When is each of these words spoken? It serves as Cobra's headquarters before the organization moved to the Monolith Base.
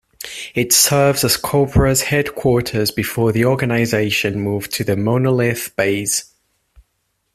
It 0.55 0.73
serves 0.73 1.23
as 1.23 1.37
Cobra's 1.37 2.01
headquarters 2.01 2.89
before 2.89 3.31
the 3.31 3.45
organization 3.45 4.39
moved 4.39 4.71
to 4.71 4.83
the 4.83 4.97
Monolith 4.97 5.75
Base. 5.75 6.33